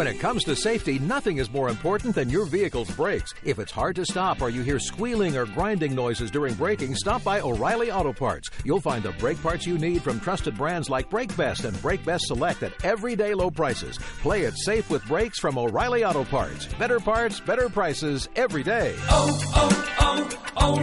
When 0.00 0.08
it 0.08 0.18
comes 0.18 0.44
to 0.44 0.56
safety, 0.56 0.98
nothing 0.98 1.36
is 1.36 1.52
more 1.52 1.68
important 1.68 2.14
than 2.14 2.30
your 2.30 2.46
vehicle's 2.46 2.90
brakes. 2.92 3.34
If 3.44 3.58
it's 3.58 3.70
hard 3.70 3.96
to 3.96 4.06
stop 4.06 4.40
or 4.40 4.48
you 4.48 4.62
hear 4.62 4.78
squealing 4.78 5.36
or 5.36 5.44
grinding 5.44 5.94
noises 5.94 6.30
during 6.30 6.54
braking, 6.54 6.94
stop 6.94 7.22
by 7.22 7.42
O'Reilly 7.42 7.90
Auto 7.92 8.14
Parts. 8.14 8.48
You'll 8.64 8.80
find 8.80 9.02
the 9.02 9.12
brake 9.18 9.42
parts 9.42 9.66
you 9.66 9.76
need 9.76 10.02
from 10.02 10.18
trusted 10.18 10.56
brands 10.56 10.88
like 10.88 11.10
Brake 11.10 11.36
Best 11.36 11.66
and 11.66 11.78
Brake 11.82 12.02
Best 12.02 12.28
Select 12.28 12.62
at 12.62 12.82
everyday 12.82 13.34
low 13.34 13.50
prices. 13.50 13.98
Play 14.22 14.44
it 14.44 14.56
safe 14.56 14.88
with 14.88 15.04
brakes 15.04 15.38
from 15.38 15.58
O'Reilly 15.58 16.02
Auto 16.02 16.24
Parts. 16.24 16.64
Better 16.78 16.98
parts, 16.98 17.38
better 17.38 17.68
prices 17.68 18.26
every 18.36 18.62
day. 18.62 18.94
Oh, 19.10 19.38
oh, 19.54 20.28
oh, 20.56 20.78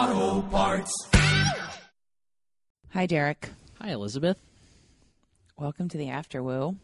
O'Reilly 0.00 0.30
Auto 0.30 0.48
Parts. 0.48 1.10
Hi, 2.94 3.04
Derek. 3.04 3.50
Hi, 3.82 3.90
Elizabeth. 3.90 4.38
Welcome 5.56 5.88
to 5.90 5.98
the 5.98 6.08
Afterwoo. 6.10 6.74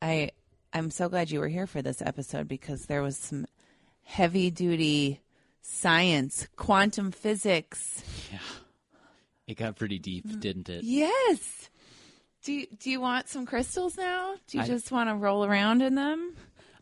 I 0.00 0.30
I'm 0.72 0.90
so 0.90 1.08
glad 1.08 1.30
you 1.30 1.40
were 1.40 1.48
here 1.48 1.66
for 1.66 1.82
this 1.82 2.02
episode 2.02 2.48
because 2.48 2.86
there 2.86 3.02
was 3.02 3.16
some 3.16 3.46
heavy 4.02 4.50
duty 4.50 5.20
science, 5.62 6.48
quantum 6.56 7.10
physics. 7.12 8.02
Yeah. 8.32 8.38
It 9.46 9.56
got 9.56 9.76
pretty 9.76 9.98
deep, 9.98 10.26
Mm. 10.26 10.40
didn't 10.40 10.68
it? 10.68 10.84
Yes. 10.84 11.70
Do 12.44 12.52
you, 12.52 12.66
do 12.78 12.90
you 12.90 13.00
want 13.00 13.28
some 13.28 13.44
crystals 13.46 13.96
now? 13.96 14.34
Do 14.48 14.58
you 14.58 14.64
I- 14.64 14.66
just 14.66 14.90
want 14.92 15.08
to 15.08 15.14
roll 15.16 15.44
around 15.44 15.82
in 15.82 15.94
them? 15.94 16.34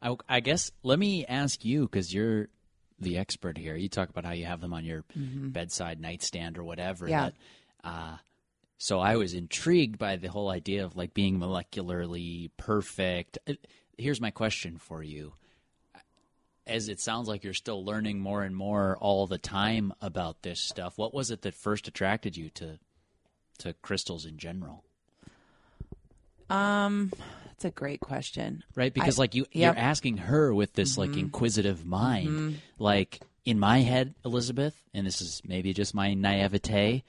I, 0.03 0.17
I 0.29 0.41
guess 0.41 0.71
let 0.83 0.99
me 0.99 1.25
ask 1.27 1.65
you 1.65 1.83
because 1.83 2.13
you're 2.13 2.49
the 3.01 3.17
expert 3.19 3.57
here. 3.59 3.75
You 3.77 3.89
talk 3.89 4.11
about 4.11 4.25
how 4.25 4.33
you 4.33 4.45
have 4.45 4.61
them 4.61 4.73
on 4.75 4.85
your 4.85 5.05
bedside 5.13 6.01
nightstand 6.01 6.59
or 6.59 6.65
whatever. 6.65 7.05
Mm-hmm. 7.07 7.11
Yeah. 7.11 7.31
that, 7.31 7.89
uh, 7.89 8.17
so 8.79 9.01
I 9.01 9.17
was 9.17 9.35
intrigued 9.35 9.99
by 9.99 10.17
the 10.17 10.29
whole 10.29 10.51
idea 10.51 10.85
of 10.85 10.97
like 10.97 11.15
being 11.15 11.39
molecularly 11.39 12.51
perfect. 12.57 13.39
Uh, 13.49 13.55
Here's 13.97 14.21
my 14.21 14.31
question 14.31 14.79
for 14.79 15.03
you. 15.03 15.35
As 16.67 16.89
it 16.89 16.99
sounds 17.01 17.29
like 17.29 17.45
you're 17.45 17.55
still 17.55 17.85
learning 17.85 18.19
more 18.19 18.43
and 18.43 18.57
more 18.57 18.97
all 19.01 19.27
the 19.27 19.39
time 19.39 19.93
about 20.01 20.43
this 20.43 20.59
stuff, 20.61 20.99
what 20.99 21.15
was 21.15 21.31
it 21.31 21.43
that 21.43 21.55
first 21.55 21.87
attracted 21.87 22.37
you 22.37 22.51
to 22.51 22.79
to 23.59 23.73
crystals 23.83 24.27
in 24.27 24.37
general? 24.39 24.83
Um, 26.51 27.13
that's 27.47 27.65
a 27.65 27.71
great 27.71 28.01
question. 28.01 28.65
right 28.75 28.93
because 28.93 29.19
I- 29.19 29.23
like 29.23 29.35
you 29.35 29.47
yep. 29.53 29.77
you're 29.77 29.85
asking 29.85 30.19
her 30.19 30.53
with 30.53 30.73
this 30.73 30.99
like 30.99 31.17
inquisitive 31.17 31.87
mind 31.87 32.61
like 32.79 33.21
in 33.45 33.59
my 33.59 33.81
head 33.81 34.15
elizabeth 34.25 34.77
and 34.93 35.07
this 35.07 35.21
is 35.21 35.41
maybe 35.47 35.73
just 35.73 35.95
my 35.95 36.15
naivete 36.15 37.05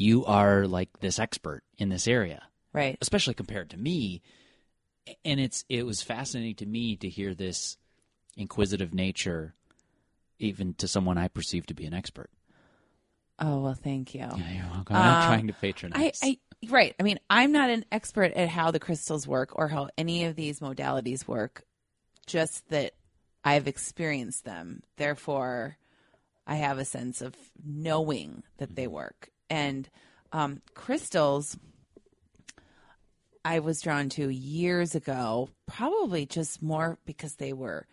you 0.00 0.24
are 0.26 0.66
like 0.66 1.00
this 1.00 1.18
expert 1.18 1.62
in 1.78 1.88
this 1.88 2.06
area 2.08 2.42
Right. 2.72 2.98
especially 3.00 3.34
compared 3.34 3.70
to 3.70 3.76
me 3.76 4.22
and 5.24 5.40
it's 5.40 5.64
it 5.68 5.84
was 5.86 6.02
fascinating 6.02 6.56
to 6.56 6.66
me 6.66 6.96
to 6.96 7.08
hear 7.08 7.34
this 7.34 7.76
inquisitive 8.36 8.92
nature 8.92 9.54
even 10.38 10.74
to 10.74 10.86
someone 10.88 11.16
i 11.18 11.28
perceive 11.28 11.66
to 11.66 11.74
be 11.74 11.86
an 11.86 11.94
expert 11.94 12.30
Oh 13.38 13.60
well, 13.60 13.74
thank 13.74 14.14
you. 14.14 14.20
yeah, 14.20 14.50
you're 14.50 14.70
welcome. 14.72 14.96
i'm 14.96 15.04
not 15.04 15.22
Uh, 15.24 15.26
trying 15.26 15.46
to 15.48 15.52
I, 15.52 15.56
patronize 15.60 16.20
I 16.22 16.38
right. 16.70 16.94
I 16.98 17.02
mean, 17.02 17.20
I'm 17.28 17.52
not 17.52 17.68
an 17.68 17.84
expert 17.92 18.32
at 18.32 18.48
how 18.48 18.70
the 18.70 18.80
crystals 18.80 19.28
work 19.28 19.50
or 19.54 19.68
how 19.68 19.90
any 19.98 20.24
of 20.24 20.36
these 20.36 20.60
modalities 20.60 21.28
work. 21.28 21.62
Just 22.26 22.66
that 22.70 22.92
I've 23.44 23.68
experienced 23.68 24.46
them. 24.46 24.82
Therefore, 24.96 25.76
I 26.46 26.54
have 26.54 26.78
a 26.78 26.86
sense 26.86 27.20
of 27.20 27.36
knowing 27.62 28.42
that 28.56 28.74
they 28.74 28.86
work. 28.86 29.28
And 29.48 29.88
um, 30.32 30.60
crystals, 30.74 31.56
I 33.44 33.60
was 33.60 33.80
drawn 33.80 34.08
to 34.10 34.28
years 34.28 34.94
ago, 34.94 35.50
probably 35.66 36.26
just 36.26 36.62
more 36.62 36.98
because 37.06 37.36
they 37.36 37.52
were. 37.52 37.86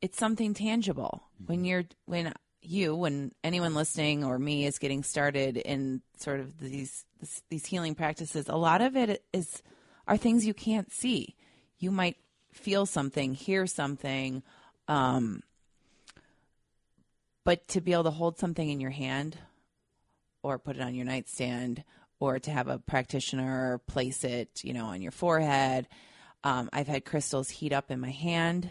It's 0.00 0.18
something 0.18 0.54
tangible 0.54 1.24
when 1.44 1.64
you're 1.64 1.84
when 2.06 2.32
you 2.62 2.94
when 2.94 3.32
anyone 3.44 3.74
listening 3.74 4.24
or 4.24 4.38
me 4.38 4.66
is 4.66 4.78
getting 4.78 5.02
started 5.02 5.56
in 5.56 6.02
sort 6.16 6.40
of 6.40 6.58
these 6.58 7.04
this, 7.20 7.42
these 7.50 7.66
healing 7.66 7.94
practices. 7.94 8.48
A 8.48 8.56
lot 8.56 8.80
of 8.80 8.96
it 8.96 9.22
is 9.32 9.62
are 10.06 10.16
things 10.16 10.46
you 10.46 10.54
can't 10.54 10.90
see. 10.90 11.36
You 11.78 11.90
might 11.90 12.16
feel 12.52 12.86
something, 12.86 13.34
hear 13.34 13.66
something, 13.66 14.42
um, 14.88 15.42
but 17.44 17.68
to 17.68 17.80
be 17.80 17.92
able 17.92 18.04
to 18.04 18.10
hold 18.10 18.38
something 18.38 18.68
in 18.68 18.80
your 18.80 18.90
hand 18.90 19.36
or 20.42 20.58
put 20.58 20.76
it 20.76 20.82
on 20.82 20.94
your 20.94 21.04
nightstand 21.04 21.84
or 22.20 22.38
to 22.38 22.50
have 22.50 22.68
a 22.68 22.78
practitioner 22.78 23.80
place 23.86 24.24
it, 24.24 24.64
you 24.64 24.72
know, 24.72 24.86
on 24.86 25.00
your 25.02 25.12
forehead. 25.12 25.86
Um, 26.44 26.68
I've 26.72 26.88
had 26.88 27.04
crystals 27.04 27.48
heat 27.48 27.72
up 27.72 27.90
in 27.90 28.00
my 28.00 28.10
hand 28.10 28.70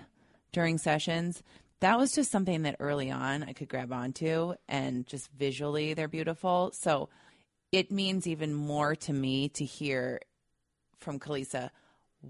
during 0.51 0.77
sessions. 0.77 1.43
That 1.79 1.97
was 1.97 2.13
just 2.13 2.31
something 2.31 2.63
that 2.63 2.77
early 2.79 3.11
on 3.11 3.43
I 3.43 3.53
could 3.53 3.69
grab 3.69 3.93
onto 3.93 4.53
and 4.67 5.05
just 5.05 5.29
visually 5.31 5.93
they're 5.93 6.07
beautiful. 6.07 6.71
So 6.73 7.09
it 7.71 7.91
means 7.91 8.27
even 8.27 8.53
more 8.53 8.95
to 8.95 9.13
me 9.13 9.49
to 9.49 9.65
hear 9.65 10.19
from 10.99 11.19
Kalisa 11.19 11.69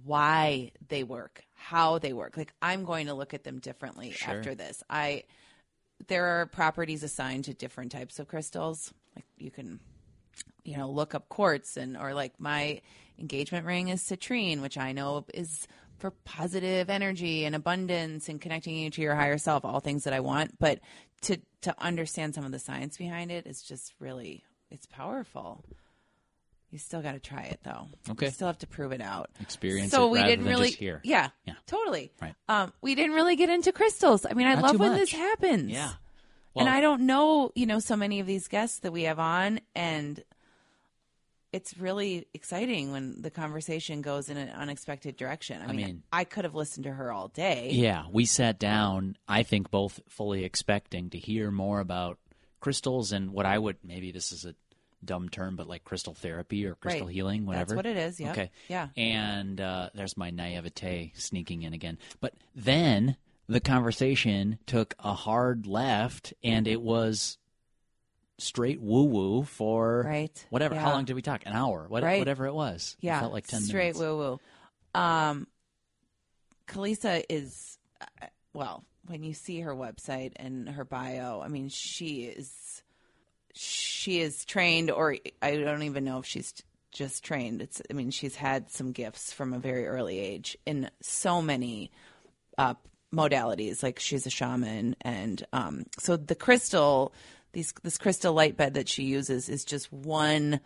why 0.04 0.72
they 0.90 1.04
work, 1.04 1.46
how 1.56 1.98
they 2.00 2.12
work. 2.14 2.36
Like 2.36 2.54
I'm 2.62 2.84
going 2.84 3.08
to 3.08 3.14
look 3.14 3.34
at 3.34 3.44
them 3.44 3.60
differently 3.60 4.12
Sure. 4.12 4.36
after 4.38 4.54
this. 4.56 4.84
I 4.90 5.24
there 6.08 6.26
are 6.26 6.46
properties 6.46 7.02
assigned 7.02 7.46
to 7.46 7.54
different 7.54 7.92
types 7.92 8.20
of 8.20 8.28
crystals. 8.28 8.94
You 9.38 9.52
can 9.52 9.80
you 10.64 10.78
know 10.78 10.90
look 10.90 11.16
up 11.16 11.30
quartz 11.30 11.78
and 11.78 11.98
or 11.98 12.14
like 12.14 12.40
my 12.40 12.82
engagement 13.20 13.66
ring 13.66 13.88
is 13.88 14.02
citrine 14.04 14.62
which 14.62 14.78
i 14.78 14.92
know 14.92 15.26
is 15.34 15.68
for 15.98 16.12
positive 16.26 16.90
energy 16.92 17.46
and 17.46 17.56
abundance 17.56 18.30
and 18.30 18.40
connecting 18.40 18.76
you 18.78 18.90
to 18.92 19.02
your 19.02 19.16
higher 19.16 19.38
self 19.40 19.66
all 19.66 19.80
things 19.80 20.04
that 20.04 20.14
i 20.14 20.20
want 20.20 20.60
but 20.60 20.80
to 21.22 21.38
to 21.62 21.74
understand 21.84 22.36
some 22.36 22.46
of 22.46 22.52
the 22.52 22.60
science 22.60 22.98
behind 22.98 23.32
it 23.32 23.48
is 23.48 23.64
just 23.64 23.94
really 24.00 24.44
it's 24.70 24.86
powerful 24.86 25.64
you 26.70 26.78
still 26.78 27.02
got 27.02 27.14
to 27.14 27.20
try 27.20 27.44
it 27.44 27.60
though 27.64 27.88
Okay. 28.12 28.26
you 28.28 28.32
still 28.32 28.48
have 28.48 28.60
to 28.60 28.68
prove 28.68 28.92
it 28.92 29.02
out 29.02 29.30
Experience 29.40 29.90
so 29.92 30.08
we 30.10 30.22
didn't 30.22 30.46
really 30.46 30.70
hear. 30.70 31.02
yeah 31.04 31.30
Yeah. 31.46 31.54
totally 31.66 32.12
Right. 32.22 32.36
um 32.50 32.72
we 32.82 32.94
didn't 32.94 33.14
really 33.14 33.36
get 33.38 33.50
into 33.50 33.72
crystals 33.72 34.26
i 34.30 34.34
mean 34.34 34.46
i 34.48 34.54
Not 34.56 34.64
love 34.64 34.80
when 34.80 34.92
much. 34.92 35.00
this 35.00 35.12
happens 35.14 35.72
yeah 35.72 35.94
and 36.60 36.70
I 36.70 36.82
don't 36.82 37.02
know, 37.06 37.52
you 37.56 37.66
know, 37.66 37.80
so 37.80 37.96
many 37.96 38.20
of 38.20 38.28
these 38.28 38.48
guests 38.48 38.80
that 38.80 38.92
we 38.92 39.04
have 39.04 39.20
on, 39.20 39.60
and 39.76 40.24
it's 41.54 41.78
really 41.78 42.28
exciting 42.34 42.92
when 42.92 43.22
the 43.22 43.32
conversation 43.32 44.02
goes 44.02 44.30
in 44.30 44.38
an 44.38 44.50
unexpected 44.50 45.16
direction. 45.16 45.62
I, 45.62 45.68
mean, 45.68 45.76
mean- 45.78 46.04
I 46.12 46.24
could 46.26 46.44
have 46.44 46.56
listened 46.56 46.84
to 46.86 46.92
her 46.92 47.12
all 47.12 47.30
day. 47.30 47.70
Yeah, 47.72 48.06
we 48.12 48.26
sat 48.26 48.60
down, 48.60 49.18
I 49.28 49.44
think 49.44 49.72
both 49.72 50.00
fully 50.10 50.44
expecting 50.44 51.10
to 51.12 51.18
hear 51.18 51.50
more 51.52 51.80
about 51.80 52.20
crystals 52.60 53.12
and 53.12 53.32
what 53.32 53.46
I 53.46 53.58
would 53.58 53.78
maybe 53.84 54.12
this 54.12 54.32
is 54.32 54.44
a 54.46 54.56
dumb 55.06 55.30
term, 55.30 55.56
but 55.56 55.68
like 55.68 55.84
crystal 55.84 56.14
therapy 56.16 56.66
or 56.66 56.76
crystal 56.76 57.06
Right. 57.06 57.14
healing, 57.16 57.46
whatever. 57.46 57.66
That's 57.68 57.76
what 57.76 57.86
it 57.86 57.98
is. 57.98 58.20
Yeah. 58.20 58.32
Okay. 58.32 58.50
Yeah. 58.68 58.88
And 58.98 59.62
uh, 59.62 59.90
there's 59.94 60.18
my 60.18 60.32
naivete 60.32 61.14
sneaking 61.16 61.62
in 61.62 61.74
again. 61.74 61.98
But 62.20 62.34
then 62.56 63.16
the 63.48 63.60
conversation 63.60 64.60
took 64.66 64.94
a 65.00 65.14
hard 65.14 65.66
left 65.68 66.34
and 66.44 66.68
it 66.68 66.82
was 66.82 67.38
straight 68.38 68.80
woo 68.82 69.04
woo 69.06 69.44
for 69.44 70.04
Right. 70.06 70.46
whatever. 70.50 70.76
How 70.76 70.92
long 70.92 71.06
did 71.06 71.16
we 71.16 71.22
talk? 71.22 71.44
An 71.46 71.54
hour. 71.54 71.86
What, 71.88 72.04
Right. 72.04 72.20
Whatever 72.20 72.46
it 72.46 72.54
was. 72.54 72.98
Yeah. 73.00 73.18
It 73.18 73.22
felt 73.22 73.34
like 73.34 73.48
10 73.48 73.62
straight 73.62 73.96
minutes. 73.96 74.00
woo 74.00 74.18
woo. 74.18 75.00
Um, 75.00 75.48
Kalisa 76.68 77.24
is, 77.30 77.78
uh, 78.02 78.28
well, 78.54 78.84
when 79.08 79.24
you 79.24 79.34
see 79.34 79.62
her 79.62 79.74
website 79.74 80.34
and 80.36 80.68
her 80.70 80.84
bio, 80.84 81.42
I 81.42 81.48
mean, 81.48 81.70
she 81.70 82.24
is, 82.26 82.84
she 83.54 84.20
is 84.20 84.44
trained, 84.46 84.92
or 84.92 85.16
I 85.42 85.56
don't 85.56 85.84
even 85.84 86.04
know 86.04 86.20
if 86.20 86.26
she's 86.26 86.54
just 86.92 87.24
trained. 87.24 87.62
It's, 87.62 87.82
I 87.90 87.94
mean, 87.94 88.12
she's 88.12 88.36
had 88.36 88.70
some 88.70 88.92
gifts 88.92 89.32
from 89.32 89.54
a 89.54 89.60
very 89.60 89.88
early 89.88 90.20
age 90.20 90.58
in 90.66 90.90
so 91.02 91.42
many 91.42 91.92
uh, 92.58 92.74
modalities. 93.14 93.84
Like 93.84 94.00
she's 94.00 94.26
a 94.26 94.30
shaman, 94.30 94.96
and 95.02 95.46
um, 95.54 95.86
so 96.00 96.18
the 96.18 96.36
crystal, 96.36 97.14
these 97.54 97.74
this 97.84 97.98
crystal 97.98 98.34
light 98.34 98.58
bed 98.58 98.76
that 98.76 98.90
she 98.90 99.04
uses 99.04 99.50
is 99.50 99.66
just 99.66 99.92
one 99.92 100.60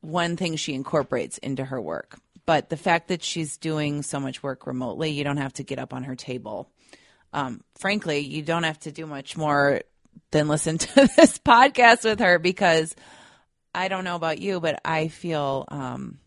one 0.00 0.36
thing 0.36 0.56
she 0.56 0.74
incorporates 0.74 1.38
into 1.38 1.64
her 1.64 1.80
work. 1.80 2.18
But 2.46 2.68
the 2.68 2.76
fact 2.76 3.08
that 3.08 3.22
she's 3.22 3.56
doing 3.56 4.02
so 4.02 4.18
much 4.18 4.42
work 4.42 4.66
remotely, 4.66 5.10
you 5.10 5.24
don't 5.24 5.36
have 5.36 5.52
to 5.54 5.62
get 5.62 5.78
up 5.78 5.94
on 5.94 6.04
her 6.04 6.16
table. 6.16 6.70
Um, 7.32 7.62
frankly, 7.78 8.20
you 8.20 8.42
don't 8.42 8.64
have 8.64 8.80
to 8.80 8.92
do 8.92 9.06
much 9.06 9.36
more 9.36 9.82
than 10.32 10.48
listen 10.48 10.78
to 10.78 11.08
this 11.16 11.38
podcast 11.38 12.04
with 12.04 12.20
her 12.20 12.38
because 12.38 12.94
I 13.74 13.88
don't 13.88 14.04
know 14.04 14.16
about 14.16 14.40
you, 14.40 14.60
but 14.60 14.80
I 14.84 15.08
feel 15.08 15.64
um, 15.68 16.18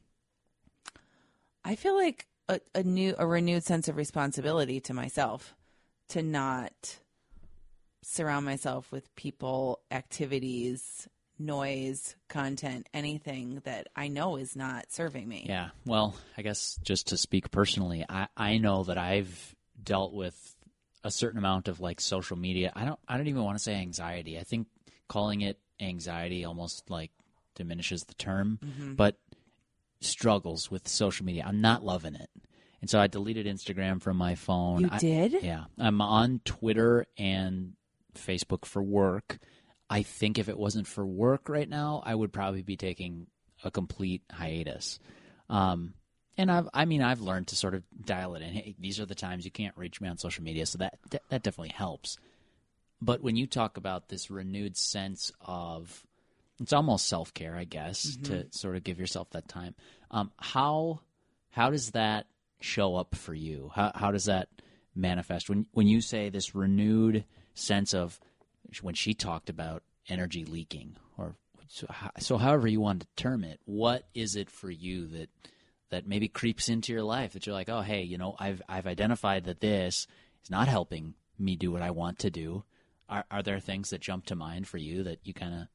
I 1.65 1.75
feel 1.75 1.95
like 1.95 2.25
a, 2.50 2.60
a 2.75 2.84
new 2.84 3.16
a 3.18 3.25
renewed 3.28 3.63
sense 3.63 3.88
of 3.88 3.95
responsibility 3.98 4.80
to 4.81 4.94
myself 4.94 5.56
to 6.10 6.22
not 6.22 7.00
surround 8.01 8.45
myself 8.45 8.92
with 8.92 9.13
people, 9.16 9.80
activities, 9.90 11.07
noise, 11.40 12.16
content, 12.28 12.88
anything 12.94 13.62
that 13.63 13.88
I 13.95 14.07
know 14.10 14.36
is 14.36 14.56
not 14.56 14.92
serving 14.92 15.28
me. 15.28 15.45
Yeah. 15.48 15.69
Well, 15.86 16.16
I 16.38 16.42
guess 16.42 16.78
just 16.84 17.07
to 17.07 17.18
speak 17.18 17.50
personally, 17.51 18.06
I, 18.07 18.28
I 18.36 18.57
know 18.57 18.84
that 18.84 18.98
I've 18.98 19.56
dealt 19.81 20.13
with 20.13 20.56
a 21.04 21.12
certain 21.12 21.38
amount 21.38 21.68
of 21.68 21.80
like 21.80 22.00
social 22.01 22.38
media. 22.38 22.72
I 22.75 22.86
don't 22.86 23.00
I 23.07 23.18
don't 23.18 23.28
even 23.28 23.44
want 23.44 23.57
to 23.57 23.63
say 23.63 23.75
anxiety. 23.75 24.38
I 24.39 24.44
think 24.44 24.68
calling 25.07 25.42
it 25.42 25.60
anxiety 25.80 26.46
almost 26.46 26.89
like 26.89 27.12
diminishes 27.56 28.04
the 28.06 28.13
term, 28.16 28.60
Mm-hmm. 28.63 28.94
but 28.96 29.18
struggles 30.03 30.69
with 30.69 30.88
social 30.88 31.25
media. 31.25 31.44
I'm 31.45 31.61
not 31.61 31.83
loving 31.83 32.15
it. 32.15 32.29
And 32.81 32.89
so 32.89 33.00
I 33.00 33.07
deleted 33.07 33.45
Instagram 33.45 34.01
from 34.01 34.17
my 34.17 34.35
phone. 34.35 34.81
You 34.81 34.89
I- 34.91 34.97
did? 35.00 35.41
yeah. 35.41 35.65
I'm 35.79 36.01
on 36.01 36.41
Twitter 36.44 37.05
and 37.17 37.73
Facebook 38.15 38.65
for 38.65 38.83
work. 38.83 39.39
I 39.89 40.03
think 40.03 40.38
if 40.38 40.50
it 40.50 40.57
wasn't 40.57 40.88
for 40.88 41.05
work 41.05 41.50
right 41.50 41.69
now, 41.69 42.01
I 42.05 42.13
would 42.15 42.33
probably 42.33 42.61
be 42.61 42.75
taking 42.77 43.27
a 43.63 43.71
complete 43.71 44.23
hiatus. 44.31 45.00
Um, 45.50 45.94
and 46.38 46.51
I've, 46.51 46.67
I 46.73 46.85
mean, 46.85 47.01
I've 47.01 47.21
learned 47.21 47.47
to 47.50 47.55
sort 47.55 47.75
of 47.75 47.83
dial 48.03 48.35
it 48.35 48.41
in. 48.41 48.53
Hey, 48.53 48.75
these 48.79 49.00
are 49.00 49.05
the 49.05 49.15
times 49.15 49.45
you 49.45 49.51
can't 49.51 49.77
reach 49.77 50.01
me 50.01 50.09
on 50.09 50.17
social 50.17 50.44
media, 50.44 50.65
so 50.65 50.79
that 50.79 50.97
that, 51.11 51.21
that 51.29 51.44
definitely 51.44 51.73
helps. 51.75 52.17
But 53.01 53.21
when 53.21 53.35
you 53.35 53.45
talk 53.45 53.77
about 53.77 54.09
this 54.09 54.31
renewed 54.31 54.75
sense 54.77 55.31
of, 55.41 56.03
it's 56.59 56.73
almost 56.73 57.07
self 57.07 57.33
care, 57.33 57.55
I 57.55 57.63
guess, 57.63 58.17
to 58.23 58.47
sort 58.51 58.75
of 58.75 58.83
give 58.83 59.00
yourself 59.00 59.29
that 59.31 59.47
time. 59.47 59.75
Um, 60.11 60.31
how 60.38 61.01
how 61.50 61.69
does 61.69 61.91
that 61.91 62.27
show 62.59 62.95
up 62.95 63.15
for 63.15 63.33
you? 63.33 63.71
How 63.73 63.91
how 63.95 64.11
does 64.11 64.25
that 64.25 64.50
manifest 64.95 65.50
when 65.50 65.65
when 65.71 65.88
you 65.88 66.01
say 66.01 66.29
this 66.29 66.55
renewed 66.55 67.25
sense 67.53 67.94
of 67.94 68.19
when 68.81 68.95
she 68.95 69.13
talked 69.13 69.50
about 69.50 69.83
energy 70.09 70.45
leaking 70.45 70.95
or 71.17 71.35
so, 71.67 71.88
so 72.19 72.38
however 72.38 72.67
you 72.67 72.81
want 72.81 73.01
to 73.01 73.07
term 73.15 73.44
it, 73.44 73.59
what 73.65 74.07
is 74.13 74.35
it 74.35 74.50
for 74.50 74.69
you 74.69 75.07
that 75.07 75.29
that 75.89 76.07
maybe 76.07 76.27
creeps 76.27 76.69
into 76.69 76.91
your 76.91 77.03
life 77.03 77.33
that 77.33 77.45
you're 77.45 77.55
like, 77.55 77.69
oh 77.69 77.81
hey, 77.81 78.03
you 78.03 78.17
know, 78.17 78.35
I've 78.39 78.61
I've 78.69 78.88
identified 78.88 79.45
that 79.45 79.59
this 79.59 80.07
is 80.44 80.51
not 80.51 80.67
helping 80.67 81.15
me 81.39 81.55
do 81.55 81.71
what 81.71 81.81
I 81.81 81.91
want 81.91 82.19
to 82.19 82.29
do. 82.29 82.63
Are 83.09 83.25
are 83.31 83.44
there 83.44 83.59
things 83.59 83.89
that 83.89 84.01
jump 84.01 84.25
to 84.27 84.35
mind 84.35 84.67
for 84.67 84.77
you 84.77 85.03
that 85.03 85.19
you 85.23 85.33
kind 85.33 85.53
of 85.53 85.67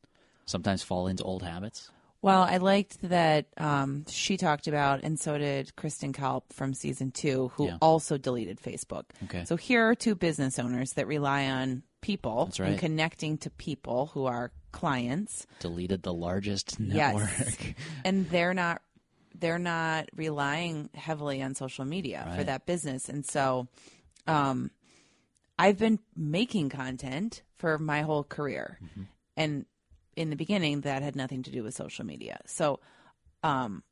sometimes 0.48 0.82
fall 0.82 1.06
into 1.06 1.22
old 1.22 1.42
habits? 1.42 1.90
Well, 2.20 2.42
I 2.42 2.56
liked 2.56 3.00
that 3.02 3.46
um, 3.58 4.04
she 4.08 4.36
talked 4.36 4.66
about, 4.66 5.04
and 5.04 5.20
so 5.20 5.38
did 5.38 5.76
Kristen 5.76 6.12
Kalp 6.12 6.52
from 6.52 6.74
season 6.74 7.12
two, 7.12 7.52
who 7.54 7.66
Yeah. 7.66 7.78
also 7.80 8.18
deleted 8.18 8.58
Facebook. 8.60 9.04
Okay. 9.24 9.44
So 9.44 9.54
here 9.54 9.88
are 9.88 9.94
two 9.94 10.16
business 10.16 10.58
owners 10.58 10.94
that 10.94 11.06
rely 11.06 11.46
on 11.46 11.84
people 12.00 12.50
right. 12.58 12.70
and 12.70 12.78
connecting 12.78 13.38
to 13.38 13.50
people 13.50 14.06
who 14.06 14.26
are 14.26 14.50
clients. 14.72 15.46
Deleted 15.60 16.02
the 16.02 16.12
largest 16.12 16.76
Yes. 16.80 17.14
network. 17.14 17.74
and 18.04 18.28
they're 18.30 18.54
not 18.54 18.82
they're 19.40 19.58
not 19.60 20.08
relying 20.16 20.90
heavily 20.94 21.40
on 21.42 21.54
social 21.54 21.84
media 21.84 22.32
for 22.36 22.42
that 22.42 22.66
business 22.66 23.08
and 23.08 23.24
so 23.24 23.68
um 24.26 24.68
i've 25.60 25.78
been 25.78 26.00
making 26.16 26.68
content 26.68 27.42
for 27.56 27.78
my 27.78 28.02
whole 28.02 28.24
career 28.24 28.78
Mm-hmm. 28.82 29.02
and 29.36 29.64
in 30.18 30.30
the 30.30 30.36
beginning 30.36 30.82
that 30.82 31.02
had 31.02 31.16
nothing 31.16 31.42
to 31.44 31.50
do 31.50 31.62
with 31.62 31.74
social 31.74 32.04
media. 32.04 32.40
So 32.46 32.80
um 33.42 33.82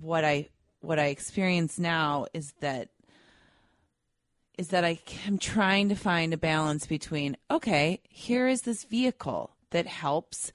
what 0.00 0.24
i 0.24 0.48
what 0.80 0.98
i 0.98 1.06
experience 1.06 1.78
now 1.78 2.26
is 2.34 2.52
that 2.60 2.88
is 4.58 4.68
that 4.68 4.84
I 4.84 4.98
am 5.26 5.38
trying 5.38 5.88
to 5.88 5.94
find 5.94 6.32
a 6.32 6.36
balance 6.36 6.86
between 6.86 7.36
okay, 7.50 8.00
here 8.08 8.46
is 8.46 8.62
this 8.62 8.84
vehicle 8.84 9.56
that 9.70 9.86
helps 9.86 10.52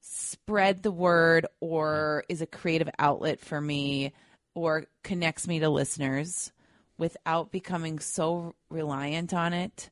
spread 0.00 0.82
the 0.82 0.90
word 0.90 1.46
or 1.60 2.24
is 2.28 2.40
a 2.40 2.46
creative 2.46 2.88
outlet 2.98 3.40
for 3.40 3.60
me 3.60 4.12
or 4.54 4.86
connects 5.02 5.46
me 5.46 5.60
to 5.60 5.68
listeners 5.68 6.52
without 6.96 7.52
becoming 7.52 7.98
so 7.98 8.54
reliant 8.70 9.32
on 9.32 9.52
it, 9.52 9.90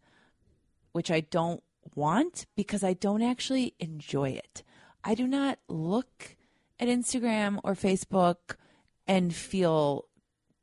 which 0.92 1.10
I 1.10 1.20
don't 1.20 1.62
want 1.96 2.46
because 2.54 2.84
I 2.84 2.92
don't 2.92 3.22
actually 3.22 3.74
enjoy 3.80 4.30
it. 4.30 4.62
I 5.02 5.14
do 5.14 5.26
not 5.26 5.58
look 5.68 6.36
at 6.78 6.88
Instagram 6.88 7.58
or 7.64 7.74
Facebook 7.74 8.56
and 9.06 9.34
feel 9.34 10.06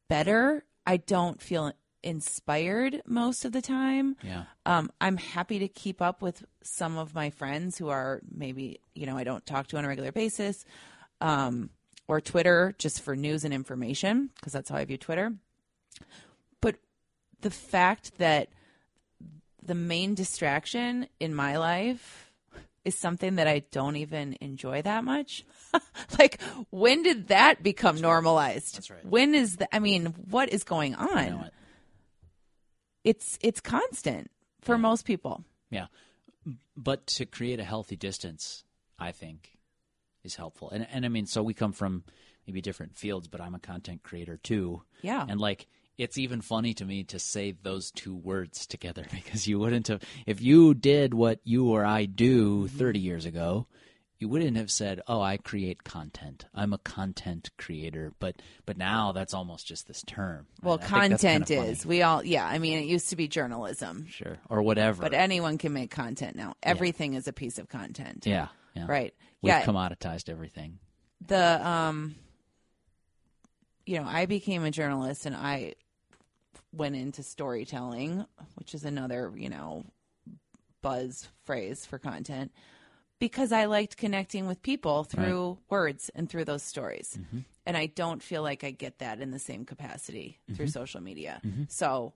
better. 0.07 0.63
I 0.85 0.97
don't 0.97 1.41
feel 1.41 1.73
inspired 2.03 3.01
most 3.05 3.45
of 3.45 3.53
the 3.53 3.61
time. 3.61 4.17
Yeah. 4.21 4.43
Um, 4.65 4.91
I'm 4.99 5.17
happy 5.17 5.59
to 5.59 5.67
keep 5.67 6.01
up 6.01 6.21
with 6.21 6.43
some 6.61 6.97
of 6.97 7.15
my 7.15 7.29
friends 7.29 7.77
who 7.77 7.89
are 7.89 8.21
maybe, 8.29 8.81
you 8.93 9.05
know, 9.05 9.17
I 9.17 9.23
don't 9.23 9.45
talk 9.45 9.67
to 9.67 9.77
on 9.77 9.85
a 9.85 9.87
regular 9.87 10.11
basis, 10.11 10.65
um, 11.21 11.69
or 12.09 12.19
Twitter 12.19 12.75
just 12.77 13.01
for 13.01 13.15
news 13.15 13.45
and 13.45 13.53
information, 13.53 14.29
because 14.35 14.51
that's 14.51 14.69
how 14.69 14.75
I 14.75 14.83
view 14.83 14.97
Twitter. 14.97 15.33
But 16.59 16.75
the 17.39 17.49
fact 17.49 18.17
that 18.17 18.49
the 19.65 19.75
main 19.75 20.15
distraction 20.15 21.07
in 21.19 21.33
my 21.33 21.57
life 21.57 22.31
is 22.85 22.95
something 22.97 23.35
that 23.35 23.47
I 23.47 23.59
don't 23.71 23.95
even 23.95 24.37
enjoy 24.41 24.81
that 24.81 25.03
much. 25.03 25.45
like, 26.19 26.41
when 26.69 27.03
did 27.03 27.29
that 27.29 27.63
become 27.63 28.01
normalized? 28.01 28.75
That's 28.75 28.89
right. 28.89 29.05
When 29.05 29.33
is 29.33 29.57
the, 29.57 29.73
I 29.73 29.79
mean, 29.79 30.07
what 30.29 30.49
is 30.49 30.63
going 30.63 30.95
on? 30.95 31.17
I 31.17 31.29
know 31.29 31.43
it. 31.45 31.53
it's 33.03 33.39
it's 33.41 33.61
constant 33.61 34.29
for 34.61 34.77
most 34.77 35.05
people. 35.05 35.43
Yeah. 35.69 35.87
But 36.75 37.07
to 37.07 37.25
create 37.25 37.59
a 37.59 37.63
healthy 37.63 37.95
distance, 37.95 38.63
I 38.99 39.11
think, 39.11 39.57
is 40.23 40.35
helpful. 40.35 40.69
And 40.69 40.87
and 40.91 41.05
I 41.05 41.09
mean, 41.09 41.25
so 41.25 41.41
we 41.41 41.53
come 41.53 41.71
from 41.71 42.03
maybe 42.45 42.61
different 42.61 42.97
fields, 42.97 43.27
but 43.27 43.41
I'm 43.41 43.55
a 43.55 43.59
content 43.59 44.03
creator 44.03 44.37
too. 44.37 44.83
Yeah. 45.01 45.25
And 45.27 45.39
like 45.39 45.67
it's 45.97 46.17
even 46.17 46.41
funny 46.41 46.73
to 46.73 46.85
me 46.85 47.03
to 47.05 47.19
say 47.19 47.55
those 47.61 47.91
two 47.91 48.15
words 48.15 48.65
together 48.65 49.05
because 49.11 49.47
you 49.47 49.59
wouldn't 49.59 49.87
have 49.87 50.01
if 50.25 50.41
you 50.41 50.73
did 50.73 51.13
what 51.13 51.39
you 51.43 51.69
or 51.69 51.85
I 51.85 52.05
do 52.05 52.67
30 52.67 52.99
years 52.99 53.25
ago, 53.25 53.67
you 54.19 54.29
wouldn't 54.29 54.55
have 54.55 54.71
said, 54.71 55.01
"Oh, 55.05 55.19
I 55.19 55.35
create 55.35 55.83
content. 55.83 56.45
I'm 56.55 56.71
a 56.71 56.77
content 56.77 57.49
creator." 57.57 58.13
But 58.19 58.41
but 58.65 58.77
now 58.77 59.11
that's 59.11 59.33
almost 59.33 59.67
just 59.67 59.85
this 59.85 60.01
term. 60.03 60.47
Well, 60.61 60.79
I 60.81 60.85
content 60.85 61.47
kinda 61.47 61.63
is 61.69 61.85
we 61.85 62.03
all 62.03 62.23
yeah. 62.23 62.45
I 62.45 62.57
mean, 62.57 62.79
it 62.79 62.85
used 62.85 63.09
to 63.09 63.17
be 63.17 63.27
journalism, 63.27 64.07
sure 64.07 64.37
or 64.49 64.61
whatever. 64.61 65.01
but 65.01 65.13
anyone 65.13 65.57
can 65.57 65.73
make 65.73 65.91
content 65.91 66.37
now. 66.37 66.55
Everything 66.63 67.15
is 67.15 67.27
a 67.27 67.33
piece 67.33 67.59
of 67.59 67.67
content. 67.67 68.25
yeah, 68.25 68.47
yeah. 68.75 68.85
Right. 68.87 69.13
We've 69.41 69.49
yeah. 69.49 69.65
commoditized 69.65 70.29
everything. 70.29 70.79
the 71.27 71.67
um 71.67 72.15
you 73.85 73.99
know 73.99 74.05
i 74.07 74.25
became 74.25 74.63
a 74.63 74.71
journalist 74.71 75.25
and 75.25 75.35
i 75.35 75.73
went 76.73 76.95
into 76.95 77.23
storytelling 77.23 78.25
which 78.55 78.73
is 78.73 78.83
another 78.83 79.31
you 79.35 79.49
know 79.49 79.85
buzz 80.81 81.27
phrase 81.45 81.85
for 81.85 81.97
content 81.97 82.51
because 83.19 83.51
i 83.51 83.65
liked 83.65 83.95
connecting 83.95 84.47
with 84.47 84.61
people 84.61 85.05
through 85.05 85.57
words 85.69 86.11
and 86.13 86.29
through 86.29 86.43
those 86.43 86.61
stories. 86.61 87.17
Mm-hmm. 87.17 87.39
And 87.65 87.77
i 87.77 87.85
don't 87.85 88.21
feel 88.21 88.43
like 88.43 88.65
i 88.65 88.71
get 88.71 88.99
that 88.99 89.21
in 89.21 89.31
the 89.31 89.39
same 89.39 89.63
capacity 89.63 90.39
through 90.53 90.65
mm-hmm. 90.65 90.71
social 90.71 90.99
media. 90.99 91.39
Mm-hmm. 91.45 91.63
So 91.69 92.13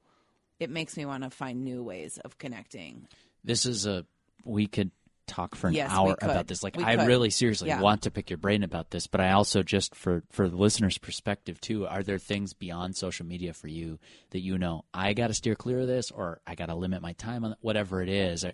it 0.60 0.70
makes 0.70 0.98
me 0.98 1.06
want 1.06 1.24
to 1.24 1.30
find 1.30 1.64
new 1.64 1.82
ways 1.82 2.18
of 2.26 2.38
connecting. 2.38 3.08
This 3.44 3.66
is 3.66 3.86
a 3.86 4.06
we 4.44 4.68
could 4.68 4.92
talk 5.28 5.56
for 5.56 5.68
an 5.68 5.74
Yes, 5.74 5.92
hour 5.92 6.16
about 6.22 6.48
this. 6.48 6.64
Like 6.64 6.76
We 6.78 6.84
I 6.84 6.96
could. 6.96 7.08
really 7.08 7.30
seriously 7.30 7.68
Yeah. 7.68 7.82
want 7.82 8.04
to 8.04 8.12
pick 8.12 8.30
your 8.30 8.38
brain 8.38 8.64
about 8.64 8.90
this, 8.92 9.06
but 9.08 9.22
I 9.22 9.32
also 9.32 9.62
just 9.64 9.94
for 9.96 10.24
for 10.32 10.50
the 10.50 10.56
listener's 10.58 10.98
perspective 10.98 11.60
too, 11.62 11.86
are 11.88 12.02
there 12.04 12.18
things 12.18 12.54
beyond 12.54 12.96
social 12.96 13.26
media 13.26 13.54
for 13.54 13.68
you 13.68 14.00
that 14.32 14.40
you 14.40 14.58
know 14.58 14.86
I 14.94 15.14
got 15.14 15.28
to 15.28 15.34
steer 15.34 15.56
clear 15.56 15.82
of 15.82 15.88
this 15.88 16.10
or 16.12 16.42
I 16.48 16.56
got 16.56 16.68
to 16.68 16.76
limit 16.76 17.02
my 17.02 17.14
time 17.14 17.44
on 17.46 17.56
whatever 17.62 18.02
it 18.02 18.10
is. 18.10 18.46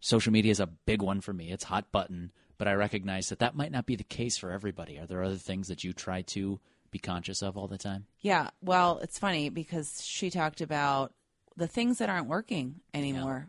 Social 0.00 0.32
media 0.32 0.50
is 0.50 0.60
a 0.60 0.66
big 0.66 1.00
one 1.00 1.20
for 1.20 1.32
me. 1.32 1.52
It's 1.52 1.64
hot 1.64 1.92
button, 1.92 2.32
but 2.58 2.66
I 2.66 2.72
recognize 2.74 3.28
that 3.28 3.38
that 3.38 3.54
might 3.54 3.70
not 3.70 3.86
be 3.86 3.94
the 3.94 4.02
case 4.02 4.36
for 4.36 4.50
everybody. 4.50 4.98
Are 4.98 5.06
there 5.06 5.22
other 5.22 5.36
things 5.36 5.68
that 5.68 5.84
you 5.84 5.92
try 5.92 6.22
to 6.22 6.58
be 6.90 6.98
conscious 6.98 7.40
of 7.40 7.56
all 7.56 7.68
the 7.68 7.78
time? 7.78 8.06
Yeah, 8.20 8.50
well, 8.60 8.98
it's 8.98 9.18
funny 9.18 9.48
because 9.48 10.04
she 10.04 10.28
talked 10.28 10.60
about 10.60 11.12
the 11.56 11.68
things 11.68 11.98
that 11.98 12.08
aren't 12.10 12.26
working 12.28 12.80
anymore 12.92 13.48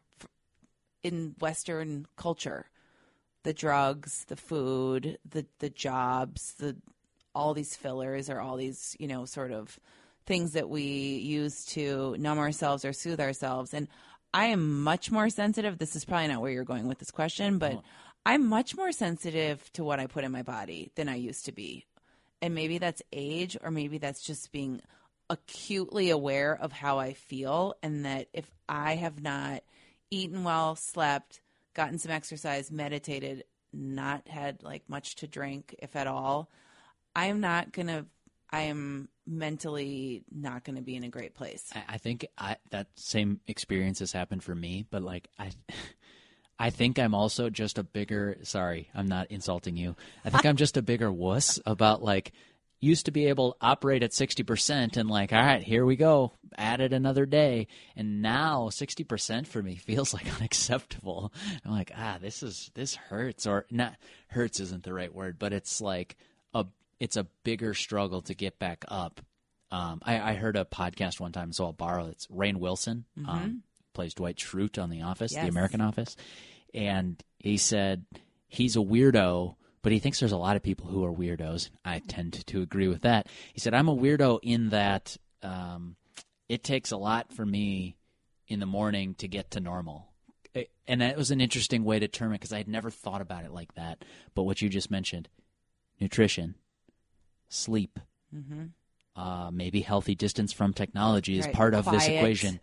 in 1.04 1.36
Western 1.40 2.08
culture, 2.16 2.70
the 3.44 3.54
drugs, 3.54 4.26
the 4.26 4.36
food, 4.36 5.18
the 5.30 5.46
the 5.60 5.70
jobs, 5.70 6.54
the 6.56 6.76
all 7.36 7.54
these 7.54 7.76
fillers 7.76 8.30
or 8.30 8.40
all 8.40 8.58
these 8.58 8.96
you 9.00 9.08
know 9.08 9.26
sort 9.26 9.52
of 9.52 9.80
things 10.26 10.54
that 10.54 10.70
we 10.70 10.84
use 10.84 11.66
to 11.66 12.16
numb 12.18 12.40
ourselves 12.40 12.86
or 12.86 12.94
soothe 12.94 13.20
ourselves. 13.20 13.74
And 13.74 13.88
I 14.34 14.46
am 14.46 14.82
much 14.82 15.12
more 15.12 15.30
sensitive. 15.30 15.78
This 15.78 15.96
is 15.96 16.06
probably 16.06 16.30
not 16.30 16.42
where 16.42 16.52
you're 16.52 16.64
going 16.64 16.88
with 16.88 17.00
this 17.00 17.12
question, 17.12 17.58
but 17.58 17.82
I'm 18.26 18.48
much 18.48 18.76
more 18.76 18.94
sensitive 18.94 19.72
to 19.74 19.84
what 19.84 20.00
I 20.00 20.08
put 20.08 20.24
in 20.24 20.32
my 20.32 20.44
body 20.44 20.92
than 20.96 21.10
I 21.10 21.16
used 21.16 21.46
to 21.46 21.52
be 21.52 21.86
and 22.44 22.54
maybe 22.54 22.78
that's 22.78 23.02
age 23.14 23.56
or 23.64 23.72
maybe 23.72 23.98
that's 23.98 24.22
just 24.22 24.52
being 24.52 24.82
acutely 25.30 26.10
aware 26.10 26.54
of 26.54 26.74
how 26.74 27.00
I 27.00 27.14
feel 27.14 27.76
and 27.82 28.04
that 28.04 28.28
if 28.34 28.52
I 28.68 28.96
have 28.96 29.24
not 29.24 29.64
eaten 30.14 30.44
well, 30.44 30.76
slept, 30.76 31.42
gotten 31.74 31.98
some 31.98 32.12
exercise, 32.12 32.72
meditated, 32.72 33.44
not 33.74 34.28
had 34.28 34.62
like 34.64 34.84
much 34.88 35.16
to 35.18 35.28
drink, 35.28 35.76
if 35.80 35.96
at 35.96 36.08
all, 36.08 36.50
I 37.16 37.28
am 37.28 37.40
not 37.40 37.72
gonna. 37.72 38.06
I 38.52 38.62
am 38.62 39.10
mentally 39.26 40.24
not 40.32 40.64
going 40.64 40.76
to 40.76 40.84
be 40.84 40.96
in 40.96 41.04
a 41.04 41.10
great 41.10 41.34
place. 41.34 41.72
I, 41.74 41.96
I 41.96 41.98
think 41.98 42.28
I, 42.38 42.58
that 42.70 42.86
same 42.94 43.40
experience 43.48 43.98
has 43.98 44.12
happened 44.12 44.44
for 44.44 44.54
me, 44.54 44.86
but 44.92 45.02
like 45.02 45.28
I, 45.40 45.50
I 46.60 46.70
think 46.70 47.00
I'm 47.00 47.16
also 47.16 47.50
just 47.50 47.80
a 47.80 47.84
bigger. 47.84 48.38
Sorry, 48.44 48.90
I'm 48.94 49.08
not 49.08 49.32
insulting 49.32 49.76
you. 49.76 49.96
I 50.24 50.30
think 50.30 50.46
I'm 50.46 50.56
just 50.56 50.78
a 50.78 50.84
bigger 50.84 51.12
wuss 51.12 51.60
about 51.66 52.04
like 52.04 52.32
used 52.84 53.06
to 53.06 53.12
be 53.12 53.28
able 53.28 53.54
to 53.54 53.58
operate 53.62 54.04
at 54.04 54.12
60% 54.12 54.98
and 54.98 55.10
like 55.10 55.32
all 55.34 55.40
right 55.42 55.64
here 55.64 55.86
we 55.86 55.96
go 55.96 56.34
added 56.58 56.94
another 56.94 57.26
day. 57.26 57.68
And 57.96 58.22
now 58.22 58.70
60% 58.70 59.48
for 59.48 59.64
me 59.64 59.76
feels 59.88 60.14
like 60.14 60.28
unacceptable. 60.36 61.34
I'm 61.66 61.72
like 61.72 61.92
ah 61.98 62.18
this 62.22 62.44
is 62.44 62.70
this 62.74 62.96
hurts. 62.96 63.48
Or 63.48 63.66
not 63.72 63.96
hurts 64.28 64.60
isn't 64.60 64.84
the 64.84 64.94
right 64.94 65.14
word 65.14 65.40
but 65.40 65.54
it's 65.54 65.82
like 65.82 66.16
a 66.54 66.66
it's 67.00 67.18
a 67.18 67.28
bigger 67.44 67.74
struggle 67.74 68.22
to 68.24 68.34
get 68.36 68.60
back 68.60 68.86
up. 68.88 69.22
Um, 69.72 70.02
I, 70.04 70.20
I 70.32 70.34
heard 70.36 70.56
a 70.56 70.66
podcast 70.66 71.20
one 71.20 71.32
time 71.32 71.52
so 71.52 71.66
i'll 71.66 71.74
borrow 71.74 72.06
it's 72.08 72.28
Rainn 72.28 72.58
Wilson 72.58 73.06
um, 73.28 73.64
plays 73.94 74.14
dwight 74.14 74.38
schrute 74.38 74.82
on 74.82 74.90
the 74.92 75.02
office 75.02 75.32
Yes. 75.34 75.44
the 75.44 75.50
american 75.50 75.82
office. 75.82 76.16
And 76.76 77.22
he 77.40 77.58
said 77.58 78.06
he's 78.48 78.76
a 78.76 78.80
weirdo 78.80 79.56
but 79.84 79.92
he 79.92 80.00
thinks 80.00 80.20
there's 80.20 80.32
a 80.32 80.38
lot 80.38 80.56
of 80.56 80.64
people 80.64 80.88
who 80.88 81.06
are 81.06 81.14
weirdos. 81.14 81.70
I 81.86 82.00
tend 82.00 82.46
to 82.48 82.62
agree 82.64 82.88
with 82.88 83.04
that. 83.04 83.28
He 83.54 83.60
said, 83.60 83.76
I'm 83.76 83.88
a 83.90 83.96
weirdo 83.96 84.40
in 84.42 84.70
that 84.70 85.16
um, 85.44 85.96
it 86.50 86.64
takes 86.64 86.90
a 86.92 86.98
lot 86.98 87.32
for 87.32 87.46
me 87.46 87.98
in 88.48 88.60
the 88.60 88.66
morning 88.66 89.14
to 89.16 89.28
get 89.28 89.52
to 89.52 89.60
normal. 89.60 90.08
And 90.88 91.02
that 91.02 91.18
was 91.18 91.32
an 91.32 91.42
interesting 91.42 91.84
way 91.84 92.00
to 92.00 92.08
term 92.08 92.32
it 92.32 92.36
because 92.36 92.54
I 92.54 92.58
had 92.58 92.68
never 92.68 92.90
thought 92.90 93.22
about 93.22 93.46
it 93.46 93.52
like 93.52 93.74
that. 93.76 94.04
But 94.36 94.44
what 94.44 94.62
you 94.62 94.70
just 94.70 94.90
mentioned 94.92 95.30
nutrition, 96.00 96.56
sleep, 97.50 98.00
uh, 99.16 99.50
maybe 99.54 99.82
healthy 99.82 100.16
distance 100.16 100.52
from 100.54 100.74
technology 100.74 101.38
is 101.38 101.46
Right, 101.46 101.54
part 101.56 101.74
of 101.74 101.86
this 101.86 102.08
equation. 102.18 102.60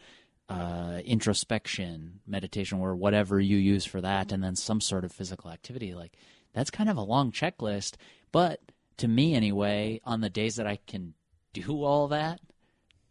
Uh, 0.49 1.01
introspection, 1.05 2.19
meditation, 2.27 2.81
or 2.81 2.97
whatever 2.97 3.39
you 3.39 3.57
use 3.57 3.85
for 3.85 4.01
that, 4.01 4.33
and 4.33 4.43
then 4.43 4.57
some 4.57 4.81
sort 4.81 5.05
of 5.05 5.13
physical 5.13 5.49
activity. 5.49 5.95
Like 5.95 6.17
that's 6.53 6.71
kind 6.71 6.91
of 6.91 6.97
a 6.97 7.03
long 7.03 7.33
checklist. 7.33 7.95
But 8.33 8.61
to 8.99 9.09
me, 9.09 9.35
anyway, 9.35 10.01
on 10.05 10.21
the 10.21 10.31
days 10.31 10.57
that 10.57 10.67
I 10.67 10.79
can 10.87 11.15
do 11.53 11.83
all 11.83 12.09
that, 12.09 12.41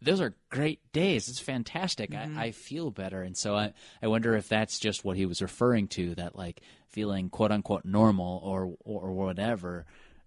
those 0.02 0.20
are 0.20 0.34
great 0.48 0.80
days. 0.92 1.28
It's 1.28 1.40
fantastic. 1.40 2.14
I, 2.14 2.30
I 2.36 2.50
feel 2.52 2.90
better, 2.90 3.22
and 3.22 3.36
so 3.36 3.54
I, 3.54 3.74
I 4.02 4.08
wonder 4.08 4.34
if 4.34 4.48
that's 4.48 4.78
just 4.78 5.04
what 5.04 5.16
he 5.16 5.26
was 5.26 5.42
referring 5.42 5.88
to 5.88 6.14
that 6.14 6.36
like 6.36 6.62
feeling 6.88 7.28
quote 7.28 7.52
unquote 7.52 7.84
normal 7.84 8.40
or 8.42 8.74
or, 8.84 9.12
whatever. 9.12 9.84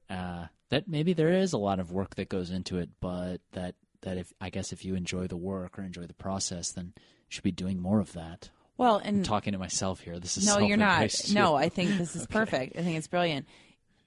Uh, 0.10 0.46
that 0.70 0.88
maybe 0.88 1.14
there 1.14 1.34
is 1.34 1.54
a 1.54 1.58
lot 1.58 1.80
of 1.80 1.92
work 1.92 2.16
that 2.16 2.30
goes 2.30 2.52
into 2.52 2.78
it, 2.78 2.90
but 3.00 3.42
that 3.54 3.76
that 4.02 4.18
if 4.18 4.32
I 4.40 4.50
guess 4.50 4.74
if 4.74 4.86
you 4.86 4.96
enjoy 4.96 5.28
the 5.28 5.38
work 5.38 5.80
or 5.80 5.84
enjoy 5.84 6.06
the 6.06 6.14
process, 6.14 6.72
then 6.72 6.94
you 6.96 7.02
should 7.30 7.44
be 7.44 7.52
doing 7.52 7.82
more 7.82 8.00
of 8.00 8.14
that. 8.14 8.50
Well, 8.78 8.98
and 8.98 9.24
Talking 9.24 9.54
to 9.54 9.60
myself 9.60 10.00
here, 10.00 10.20
this 10.20 10.38
is 10.38 10.48
no, 10.48 10.58
you're 10.60 10.78
not. 10.78 11.12
self-advice, 11.12 11.34
No. 11.34 11.56
I 11.56 11.70
think 11.76 11.98
this 11.98 12.16
is 12.16 12.26
perfect. 12.26 12.78
I 12.78 12.82
think 12.82 12.98
it's 12.98 13.08
brilliant. 13.08 13.48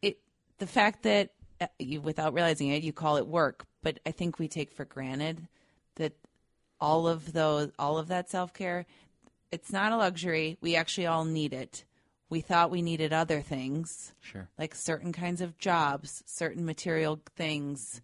It 0.03 0.19
the 0.59 0.67
fact 0.67 1.05
that 1.05 1.31
uh, 1.61 1.67
you, 1.79 2.01
without 2.01 2.35
realizing 2.35 2.69
it, 2.69 2.83
you 2.83 2.93
call 2.93 3.17
it 3.17 3.27
work, 3.27 3.65
but 3.83 4.01
I 4.05 4.11
think 4.11 4.39
we 4.39 4.49
take 4.49 4.73
for 4.73 4.85
granted 4.85 5.47
that 5.97 6.13
all 6.81 7.07
of 7.09 7.33
those, 7.33 7.71
all 7.79 7.99
of 7.99 8.09
that 8.09 8.29
self 8.29 8.53
care, 8.53 8.87
it's 9.53 9.73
not 9.73 9.93
a 9.93 9.97
luxury. 9.97 10.59
We 10.61 10.77
actually 10.77 11.07
all 11.07 11.25
need 11.25 11.53
it. 11.53 11.85
We 12.29 12.41
thought 12.41 12.73
we 12.73 12.83
needed 12.83 13.13
other 13.13 13.41
things, 13.41 14.13
sure. 14.21 14.49
like 14.59 14.75
certain 14.75 15.13
kinds 15.13 15.41
of 15.41 15.59
jobs, 15.59 16.25
certain 16.27 16.67
material 16.67 17.21
things, 17.37 18.01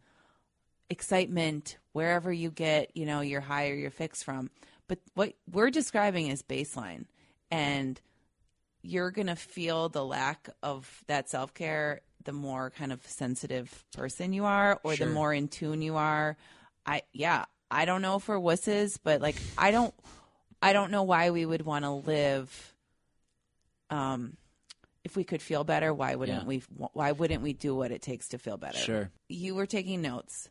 excitement, 0.89 1.79
wherever 1.93 2.33
you 2.33 2.51
get, 2.51 2.97
you 2.97 3.05
know, 3.05 3.21
your 3.21 3.41
high 3.41 3.69
or 3.71 3.75
your 3.75 3.91
fix 3.91 4.23
from. 4.23 4.51
But 4.89 4.99
what 5.15 5.35
we're 5.51 5.71
describing 5.71 6.29
is 6.29 6.43
baseline. 6.43 7.07
And 7.51 8.01
you're 8.83 9.11
going 9.11 9.29
to 9.29 9.37
feel 9.37 9.89
the 9.89 10.05
lack 10.05 10.49
of 10.63 11.05
that 11.07 11.29
self 11.31 11.55
care 11.55 12.01
the 12.25 12.33
more 12.33 12.71
kind 12.71 12.93
of 12.93 13.05
sensitive 13.07 13.85
person 13.97 14.33
you 14.33 14.45
are 14.45 14.81
or 14.85 14.95
Sure. 14.95 15.07
the 15.07 15.13
more 15.13 15.33
in 15.35 15.49
tune 15.49 15.83
you 15.83 15.97
are. 15.97 16.37
I, 16.87 17.03
yeah, 17.13 17.45
I 17.71 17.85
don't 17.85 18.03
know 18.03 18.19
for 18.19 18.39
wusses, 18.39 18.99
but 19.03 19.21
like, 19.21 19.37
I 19.59 19.71
don't, 19.73 19.93
I 20.61 20.73
don't 20.73 20.91
know 20.93 21.03
why 21.03 21.31
we 21.31 21.45
would 21.47 21.63
want 21.63 21.85
to 21.85 21.91
live. 21.91 22.75
Um, 23.91 24.37
if 25.05 25.17
we 25.17 25.25
could 25.25 25.43
feel 25.43 25.65
better, 25.65 25.93
why 25.93 26.15
wouldn't 26.15 26.43
Yeah. 26.43 26.47
we? 26.47 26.63
Why 26.93 27.11
wouldn't 27.13 27.43
we 27.43 27.53
do 27.53 27.75
what 27.75 27.91
it 27.91 28.03
takes 28.03 28.29
to 28.29 28.39
feel 28.39 28.57
better? 28.57 28.79
Sure. 28.79 29.11
You 29.29 29.55
were 29.57 29.67
taking 29.67 30.01
notes. 30.01 30.49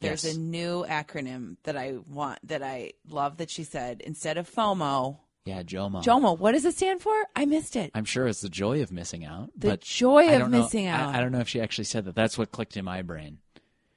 There's 0.00 0.24
Yes. 0.24 0.34
a 0.36 0.38
new 0.38 0.84
acronym 0.88 1.56
that 1.62 1.76
I 1.76 1.94
want 2.08 2.38
that 2.46 2.62
I 2.62 2.92
love 3.08 3.38
that 3.38 3.50
she 3.50 3.64
said 3.64 4.02
instead 4.04 4.36
of 4.36 4.50
FOMO. 4.50 5.18
Yeah, 5.46 5.62
Jomo. 5.62 6.02
JOMO, 6.02 6.36
what 6.38 6.52
does 6.52 6.64
it 6.64 6.74
stand 6.74 7.00
for? 7.00 7.14
I 7.36 7.44
missed 7.46 7.76
it. 7.76 7.92
I'm 7.94 8.04
sure 8.04 8.26
it's 8.26 8.40
the 8.40 8.48
joy 8.48 8.82
of 8.82 8.90
missing 8.90 9.24
out. 9.24 9.50
The 9.56 9.76
joy 9.76 10.34
of 10.34 10.50
know- 10.50 10.62
missing 10.62 10.86
out. 10.86 11.14
I, 11.14 11.18
I 11.18 11.20
don't 11.20 11.30
know 11.32 11.38
if 11.38 11.48
she 11.48 11.60
actually 11.60 11.84
said 11.84 12.04
that. 12.06 12.14
That's 12.16 12.36
what 12.36 12.50
clicked 12.50 12.76
in 12.76 12.84
my 12.84 13.02
brain. 13.02 13.38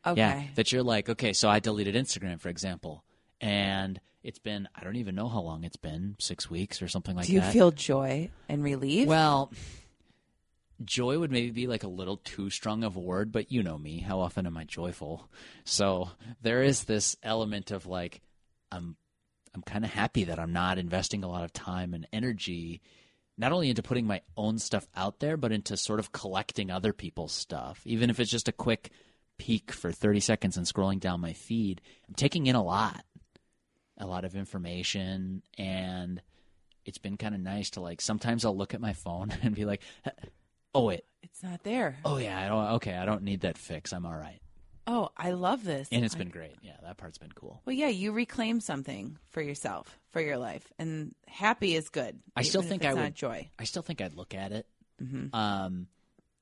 Okay. 0.06 0.20
Yeah, 0.22 0.44
that 0.56 0.72
you're 0.72 0.84
like, 0.84 1.10
okay, 1.10 1.34
so 1.34 1.50
I 1.50 1.60
deleted 1.60 1.96
Instagram, 1.96 2.40
for 2.40 2.48
example, 2.50 3.04
and 3.42 4.00
it's 4.24 4.40
been 4.40 4.70
I 4.76 4.84
don't 4.84 4.96
even 4.96 5.16
know 5.16 5.28
how 5.28 5.42
long 5.42 5.64
it's 5.64 5.76
been, 5.76 6.16
six 6.20 6.50
weeks 6.50 6.82
or 6.82 6.88
something 6.88 7.16
like 7.16 7.26
that. 7.26 7.28
Do 7.28 7.34
you 7.34 7.42
that. 7.42 7.52
feel 7.52 7.72
joy 7.72 8.30
and 8.48 8.64
relief? 8.64 9.08
well? 9.08 9.52
Joy 10.84 11.20
would 11.20 11.32
maybe 11.32 11.52
be 11.52 11.68
like 11.68 11.84
a 11.84 11.90
little 11.90 12.18
too 12.18 12.50
strong 12.50 12.84
of 12.84 12.96
a 12.96 13.02
word, 13.02 13.32
but 13.32 13.52
you 13.52 13.64
know 13.64 13.78
me. 13.78 14.00
How 14.00 14.20
often 14.20 14.46
am 14.46 14.58
I 14.58 14.64
joyful? 14.64 15.30
So 15.66 16.10
there 16.42 16.64
is 16.64 16.86
this 16.86 17.18
element 17.22 17.72
of 17.72 17.86
like, 17.86 18.22
I'm, 18.72 18.96
I'm 19.54 19.62
kind 19.62 19.84
of 19.84 19.92
happy 19.92 20.26
that 20.26 20.40
I'm 20.40 20.54
not 20.54 20.78
investing 20.78 21.24
a 21.24 21.30
lot 21.30 21.44
of 21.44 21.52
time 21.52 21.94
and 21.94 22.08
energy, 22.14 22.82
not 23.38 23.52
only 23.52 23.70
into 23.70 23.84
putting 23.84 24.08
my 24.08 24.22
own 24.38 24.58
stuff 24.58 24.88
out 24.96 25.20
there, 25.20 25.36
but 25.36 25.52
into 25.52 25.76
sort 25.76 26.00
of 26.00 26.12
collecting 26.12 26.72
other 26.72 26.94
people's 26.94 27.34
stuff. 27.34 27.82
Even 27.86 28.10
if 28.10 28.20
it's 28.20 28.32
just 28.32 28.48
a 28.48 28.54
quick 28.54 28.92
peek 29.38 29.72
for 29.72 29.92
30 29.92 30.20
seconds 30.20 30.56
and 30.56 30.66
scrolling 30.66 31.00
down 31.00 31.20
my 31.20 31.34
feed, 31.34 31.82
I'm 32.08 32.16
taking 32.16 32.48
in 32.48 32.56
a 32.56 32.64
lot, 32.64 33.04
a 33.98 34.06
lot 34.06 34.24
of 34.24 34.36
information, 34.36 35.42
and 35.58 36.22
it's 36.86 36.98
been 36.98 37.18
kind 37.18 37.36
of 37.36 37.42
nice 37.42 37.72
to 37.72 37.82
like. 37.82 38.02
Sometimes 38.02 38.46
I'll 38.46 38.58
look 38.58 38.74
at 38.74 38.82
my 38.82 38.94
phone 38.94 39.32
and 39.42 39.56
be 39.56 39.66
like, 39.66 39.82
"Oh 40.76 40.86
wait, 40.86 41.02
it's 41.24 41.42
not 41.44 41.64
there. 41.64 41.98
oh 42.06 42.18
yeah, 42.18 42.40
I 42.40 42.48
don't. 42.48 42.66
Okay, 42.76 42.96
I 42.96 43.06
don't 43.06 43.24
need 43.24 43.42
that 43.42 43.58
fix. 43.58 43.92
I'm 43.94 44.06
all 44.06 44.16
right." 44.18 44.40
Oh, 44.88 45.10
I 45.16 45.32
love 45.32 45.64
this. 45.64 45.88
And 45.92 46.04
it's 46.04 46.16
I- 46.16 46.18
been 46.18 46.30
great. 46.30 46.56
Yeah, 46.64 46.78
that 46.82 46.98
part's 46.98 47.20
been 47.20 47.32
cool. 47.34 47.62
Well, 47.66 47.76
yeah, 47.76 47.90
you 47.90 48.12
reclaim 48.12 48.60
something 48.60 49.20
for 49.30 49.40
yourself, 49.42 50.00
for 50.10 50.20
your 50.20 50.38
life, 50.38 50.72
and 50.80 51.14
happy 51.28 51.76
is 51.76 51.90
good. 51.90 52.20
I 52.36 52.42
still 52.42 52.64
think 52.64 52.84
it's 52.84 52.92
I 52.92 52.96
not 52.96 53.04
would- 53.04 53.16
joy. 53.16 53.50
I 53.60 53.66
still 53.66 53.84
think 53.84 54.02
I'd 54.02 54.16
look 54.16 54.34
at 54.34 54.52
it. 54.52 54.66
Um, 55.34 55.88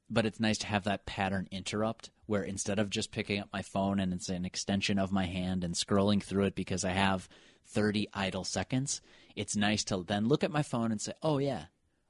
but 0.10 0.26
it's 0.26 0.40
nice 0.40 0.58
to 0.60 0.68
have 0.68 0.86
that 0.86 1.06
pattern 1.06 1.48
interrupt 1.52 2.10
where 2.26 2.44
instead 2.44 2.80
of 2.80 2.90
just 2.90 3.12
picking 3.12 3.40
up 3.42 3.50
my 3.52 3.62
phone 3.62 4.00
and 4.00 4.14
it's 4.14 4.30
an 4.30 4.46
extension 4.46 4.98
of 4.98 5.12
my 5.12 5.26
hand 5.26 5.64
and 5.64 5.74
scrolling 5.76 6.24
through 6.24 6.46
it 6.46 6.56
because 6.56 6.86
I 6.86 6.92
have 6.92 7.28
30 7.68 8.08
idle 8.14 8.44
seconds, 8.46 9.02
it's 9.36 9.56
nice 9.56 9.84
to 9.86 10.04
then 10.08 10.28
look 10.28 10.44
at 10.44 10.52
my 10.52 10.64
phone 10.64 10.92
and 10.92 11.02
say, 11.02 11.12
oh, 11.22 11.38
yeah, 11.40 11.66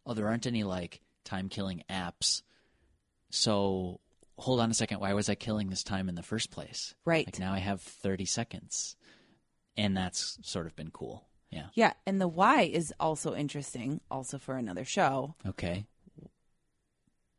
oh, 0.05 0.13
there 0.13 0.27
aren't 0.27 0.45
any 0.47 0.63
like 0.63 1.01
time 1.27 1.49
killing 1.49 1.83
apps. 1.89 2.41
So 3.29 3.99
hold 4.37 4.59
on 4.59 4.71
a 4.71 4.73
second. 4.73 4.99
Why 4.99 5.13
was 5.13 5.29
I 5.29 5.35
killing 5.35 5.69
this 5.69 5.83
time 5.83 6.09
in 6.09 6.15
the 6.15 6.23
first 6.23 6.49
place? 6.51 6.95
Right. 7.05 7.27
Like 7.27 7.39
now 7.39 7.53
I 7.53 7.59
have 7.59 7.81
30 7.81 8.25
seconds. 8.25 8.95
And 9.75 9.95
that's 9.95 10.39
sort 10.41 10.65
of 10.65 10.75
been 10.75 10.89
cool. 10.89 11.27
Yeah. 11.51 11.67
Yeah, 11.75 11.93
and 12.05 12.19
the 12.19 12.27
why 12.27 12.63
is 12.63 12.93
also 12.99 13.35
interesting, 13.35 14.01
also 14.09 14.37
for 14.37 14.57
another 14.57 14.83
show. 14.83 15.35
Okay. 15.45 15.85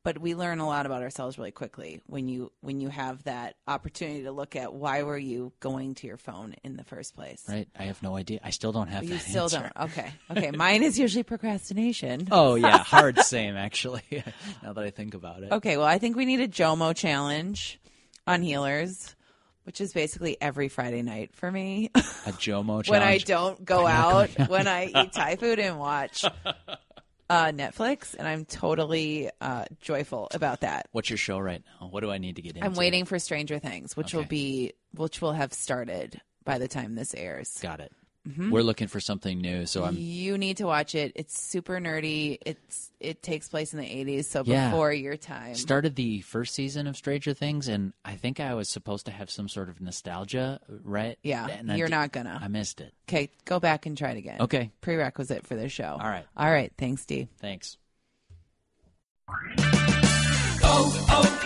But 0.05 0.19
we 0.19 0.35
learn 0.35 0.59
a 0.61 0.67
lot 0.67 0.87
about 0.87 1.02
ourselves 1.02 1.37
really 1.38 1.50
quickly 1.50 2.00
when 2.07 2.28
you 2.28 2.50
when 2.61 2.81
you 2.81 2.88
have 2.88 3.25
that 3.25 3.57
opportunity 3.67 4.23
to 4.23 4.33
look 4.33 4.57
at 4.57 4.73
why 4.73 5.02
were 5.02 5.19
you 5.19 5.52
going 5.61 5.95
to 5.97 6.07
your 6.07 6.17
phone 6.17 6.55
in 6.64 6.76
the 6.76 6.85
first 6.85 7.14
place. 7.14 7.43
Right. 7.49 7.69
I 7.78 7.83
have 7.85 8.02
no 8.02 8.17
idea. 8.17 8.40
I 8.43 8.50
still 8.50 8.73
don't 8.73 8.87
have 8.88 9.05
You 9.05 9.19
still 9.19 9.45
answer. 9.45 9.71
don't. 9.76 9.85
Okay. 9.90 10.11
Okay. 10.31 10.50
Mine 10.52 10.83
is 10.83 10.99
usually 10.99 11.25
procrastination. 11.25 12.28
Oh 12.33 12.55
yeah, 12.55 12.78
hard 12.78 13.19
same 13.25 13.57
actually. 13.57 14.02
now 14.62 14.73
that 14.73 14.85
I 14.85 14.90
think 14.90 15.14
about 15.14 15.43
it. 15.43 15.52
Okay, 15.52 15.76
well, 15.76 15.87
I 15.87 15.99
think 15.99 16.17
we 16.17 16.25
need 16.26 16.40
a 16.40 16.49
Jomo 16.49 16.95
challenge 16.95 17.78
on 18.26 18.40
healers, 18.43 19.14
which 19.64 19.81
is 19.81 19.93
basically 19.93 20.37
every 20.40 20.69
Friday 20.69 21.02
night 21.02 21.35
for 21.35 21.50
me 21.50 21.90
A 21.95 22.00
Jomo 22.33 22.83
challenge. 22.85 22.88
when 22.90 23.02
I 23.02 23.19
don't 23.19 23.62
go 23.64 23.87
out, 23.87 24.31
when 24.49 24.69
I 24.69 24.87
eat 24.87 25.12
Thai 25.12 25.37
food 25.37 25.59
and 25.59 25.78
watch 25.78 26.25
uh, 27.30 27.47
Netflix, 27.47 28.14
and 28.14 28.26
I'm 28.26 28.44
totally 28.44 29.30
uh, 29.40 29.64
joyful 29.80 30.28
about 30.32 30.61
that. 30.61 30.88
What's 30.92 31.11
your 31.11 31.16
show 31.16 31.38
right 31.38 31.62
now? 31.80 31.88
What 31.88 32.00
do 32.00 32.11
I 32.11 32.18
need 32.18 32.37
to 32.37 32.42
get 32.42 32.56
into? 32.56 32.66
I'm 32.66 32.75
waiting 32.75 33.04
for 33.04 33.18
Stranger 33.18 33.58
Things, 33.58 33.97
which 33.97 34.14
will 34.14 34.25
be 34.25 34.73
which 34.94 35.20
will 35.20 35.32
have 35.32 35.52
started 35.52 36.20
by 36.44 36.58
the 36.58 36.68
time 36.68 36.94
this 36.94 37.14
airs. 37.14 37.58
Got 37.61 37.80
it. 37.80 37.92
Mm-hmm. 38.28 38.50
We're 38.50 38.62
looking 38.62 38.88
for 38.88 39.00
something 39.00 39.40
new, 39.40 39.64
so 39.64 39.85
I'm 39.85 39.97
You 39.97 40.37
need 40.37 40.58
to 40.58 40.64
watch 40.66 40.94
it. 40.94 41.12
It's 41.14 41.40
super 41.40 41.80
nerdy. 41.80 42.38
It's 42.44 42.90
it 43.00 43.23
takes 43.23 43.49
place 43.49 43.73
in 43.73 43.78
the 43.80 43.87
80s, 43.87 44.25
so 44.26 44.42
Yeah. 44.44 44.68
before 44.70 44.92
your 44.92 45.16
time. 45.16 45.54
started 45.54 45.94
the 45.97 46.20
first 46.23 46.54
season 46.54 46.87
of 46.87 46.97
Stranger 46.97 47.32
Things, 47.32 47.68
and 47.68 47.92
I 48.04 48.16
think 48.16 48.40
I 48.40 48.54
was 48.54 48.68
supposed 48.68 49.06
to 49.06 49.12
have 49.12 49.30
some 49.30 49.49
sort 49.49 49.68
of 49.68 49.80
nostalgia, 49.80 50.61
right? 50.85 51.16
Yeah, 51.23 51.47
And 51.47 51.68
you're 51.78 51.88
di- 51.88 51.94
not 51.94 52.12
gonna. 52.12 52.38
I 52.42 52.49
missed 52.49 52.80
it. 52.80 52.92
Okay, 53.08 53.30
go 53.44 53.61
back 53.61 53.87
and 53.87 53.97
try 53.97 54.11
it 54.11 54.18
again. 54.18 54.40
Okay. 54.40 54.70
Prerequisite 54.82 55.47
for 55.47 55.54
this 55.54 55.73
show. 55.73 55.97
All 55.99 56.08
right. 56.11 56.26
All 56.37 56.50
right. 56.50 56.73
Thanks, 56.76 57.06
Dee. 57.06 57.28
Thanks. 57.40 57.78
Oh, 60.70 61.06
oh. 61.11 61.44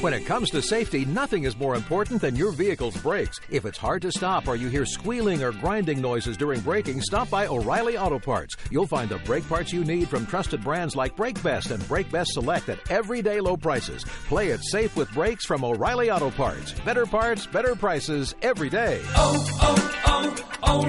When 0.00 0.14
it 0.14 0.24
comes 0.24 0.48
to 0.52 0.62
safety, 0.62 1.04
nothing 1.04 1.44
is 1.44 1.58
more 1.58 1.74
important 1.74 2.22
than 2.22 2.34
your 2.34 2.52
vehicle's 2.52 2.96
brakes. 2.96 3.38
If 3.50 3.66
it's 3.66 3.76
hard 3.76 4.00
to 4.00 4.10
stop 4.10 4.48
or 4.48 4.56
you 4.56 4.68
hear 4.68 4.86
squealing 4.86 5.42
or 5.42 5.52
grinding 5.52 6.00
noises 6.00 6.38
during 6.38 6.62
braking, 6.62 7.02
stop 7.02 7.28
by 7.28 7.46
O'Reilly 7.46 7.98
Auto 7.98 8.18
Parts. 8.18 8.56
You'll 8.70 8.86
find 8.86 9.10
the 9.10 9.18
brake 9.18 9.46
parts 9.46 9.74
you 9.74 9.84
need 9.84 10.08
from 10.08 10.24
trusted 10.24 10.64
brands 10.64 10.96
like 10.96 11.16
Brake 11.16 11.42
Best 11.42 11.70
and 11.70 11.86
Brake 11.86 12.10
Best 12.10 12.32
Select 12.32 12.70
at 12.70 12.90
everyday 12.90 13.40
low 13.40 13.58
prices. 13.58 14.02
Play 14.26 14.48
it 14.52 14.64
safe 14.64 14.96
with 14.96 15.12
brakes 15.12 15.44
from 15.44 15.64
O'Reilly 15.64 16.10
Auto 16.10 16.30
Parts. 16.30 16.72
Better 16.80 17.04
parts, 17.04 17.44
better 17.44 17.74
prices 17.74 18.34
every 18.40 18.70
day. 18.70 19.02
oh, 19.16 19.46
oh, 19.60 20.32
oh 20.64 20.86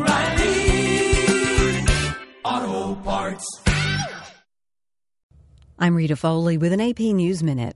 O'Reilly 2.45 2.85
Auto 2.85 2.95
Parts. 3.01 3.61
I'm 5.77 5.95
Rita 5.95 6.15
Foley 6.15 6.57
with 6.57 6.71
an 6.71 6.79
AP 6.79 6.99
News 6.99 7.43
Minute. 7.43 7.75